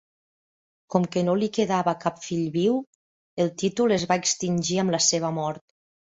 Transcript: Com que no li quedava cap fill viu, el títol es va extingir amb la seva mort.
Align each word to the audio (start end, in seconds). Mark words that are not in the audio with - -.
Com 0.93 1.03
que 1.15 1.21
no 1.25 1.33
li 1.41 1.49
quedava 1.57 1.91
cap 2.05 2.17
fill 2.23 2.47
viu, 2.55 2.79
el 3.45 3.51
títol 3.63 3.93
es 3.99 4.05
va 4.13 4.17
extingir 4.23 4.79
amb 4.85 4.95
la 4.97 5.01
seva 5.09 5.31
mort. 5.37 5.63